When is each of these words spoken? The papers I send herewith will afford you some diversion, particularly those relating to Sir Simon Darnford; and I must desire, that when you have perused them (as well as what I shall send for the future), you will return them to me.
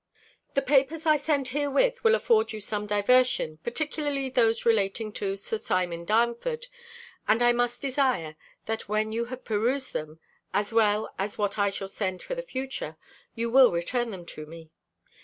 The 0.55 0.63
papers 0.63 1.05
I 1.05 1.17
send 1.17 1.49
herewith 1.49 2.03
will 2.03 2.15
afford 2.15 2.53
you 2.53 2.59
some 2.59 2.87
diversion, 2.87 3.59
particularly 3.63 4.31
those 4.31 4.65
relating 4.65 5.11
to 5.13 5.35
Sir 5.35 5.59
Simon 5.59 6.05
Darnford; 6.07 6.65
and 7.27 7.39
I 7.43 7.51
must 7.51 7.83
desire, 7.83 8.35
that 8.65 8.89
when 8.89 9.11
you 9.11 9.25
have 9.25 9.45
perused 9.45 9.93
them 9.93 10.19
(as 10.55 10.73
well 10.73 11.13
as 11.19 11.37
what 11.37 11.59
I 11.59 11.69
shall 11.69 11.87
send 11.87 12.23
for 12.23 12.33
the 12.33 12.41
future), 12.41 12.97
you 13.35 13.51
will 13.51 13.71
return 13.71 14.09
them 14.09 14.25
to 14.25 14.47
me. 14.47 14.71